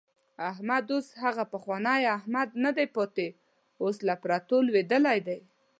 احمد 0.49 0.85
اوس 0.93 1.07
هغه 1.23 1.43
پخوانی 1.53 2.01
نه 2.63 2.71
دی 2.77 2.85
پاتې، 2.95 3.27
اوس 3.81 3.97
له 4.07 4.15
پرتو 4.23 4.57
لوېدلی 4.67 5.19
دی. 5.27 5.39